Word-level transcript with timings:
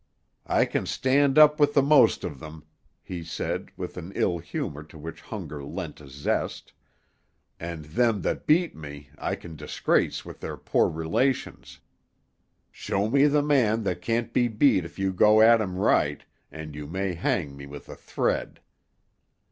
"I 0.47 0.65
can 0.65 0.87
stand 0.87 1.37
up 1.37 1.59
with 1.59 1.75
the 1.75 1.83
most 1.83 2.23
of 2.23 2.39
them," 2.39 2.63
he 3.03 3.23
said, 3.23 3.69
with 3.77 3.97
an 3.97 4.11
ill 4.15 4.39
humor 4.39 4.81
to 4.81 4.97
which 4.97 5.21
hunger 5.21 5.63
lent 5.63 6.01
a 6.01 6.07
zest; 6.09 6.73
"and 7.59 7.85
them 7.85 8.23
that 8.23 8.47
beat 8.47 8.75
me, 8.75 9.11
I 9.19 9.35
can 9.35 9.55
disgrace 9.55 10.25
with 10.25 10.39
their 10.39 10.57
poor 10.57 10.89
relations. 10.89 11.81
Show 12.71 13.11
me 13.11 13.27
the 13.27 13.43
man 13.43 13.83
that 13.83 14.01
can't 14.01 14.33
be 14.33 14.47
beat 14.47 14.85
if 14.85 14.97
you 14.97 15.13
go 15.13 15.39
at 15.39 15.61
him 15.61 15.75
right, 15.75 16.25
and 16.51 16.73
you 16.73 16.87
may 16.87 17.13
hang 17.13 17.55
me 17.55 17.67
with 17.67 17.87
a 17.87 17.95
thread. 17.95 18.59